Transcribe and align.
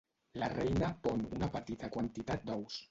La 0.43 0.47
reina 0.53 0.89
pon 1.03 1.21
una 1.41 1.51
petita 1.59 1.95
quantitat 1.99 2.51
d'ous. 2.53 2.79